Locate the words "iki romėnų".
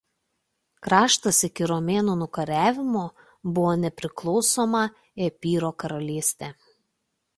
1.47-2.15